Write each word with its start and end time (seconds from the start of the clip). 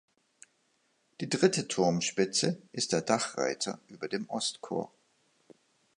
Die 1.19 1.29
dritte 1.29 1.67
Turmspitze 1.67 2.59
ist 2.71 2.91
der 2.91 3.01
Dachreiter 3.03 3.79
über 3.87 4.07
dem 4.07 4.27
Ostchor. 4.31 4.91